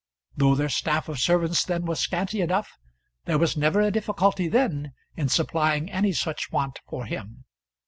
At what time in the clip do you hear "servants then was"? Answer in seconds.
1.19-1.99